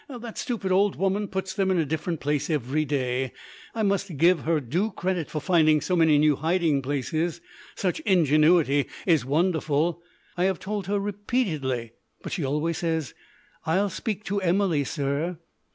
[0.09, 3.33] That stupid old woman puts them in a different place each day.
[3.75, 7.39] I must give her due credit for finding so many new hiding places;
[7.75, 10.01] such ingenuity is wonderful.
[10.35, 11.91] I have told her repeatedly,
[12.23, 13.13] but she always says,
[13.67, 15.37] "I'll speak to Emily, sir."